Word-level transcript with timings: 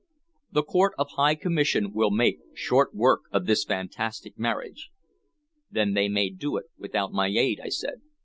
The 0.51 0.63
Court 0.63 0.93
of 0.97 1.11
High 1.11 1.35
Commission 1.35 1.93
will 1.93 2.09
make 2.09 2.39
short 2.55 2.95
work 2.95 3.21
of 3.31 3.45
this 3.45 3.63
fantastic 3.63 4.35
marriage." 4.35 4.89
"Then 5.69 5.93
they 5.93 6.09
may 6.09 6.31
do 6.31 6.57
it 6.57 6.65
without 6.75 7.11
my 7.11 7.27
aid," 7.27 7.59
I 7.63 7.69
said. 7.69 8.01